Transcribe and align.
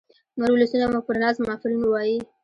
نور 0.37 0.49
ولسونه 0.53 0.85
مو 0.91 0.99
پر 1.07 1.15
نظم 1.23 1.43
آفرین 1.55 1.79
ووايي. 1.83 2.17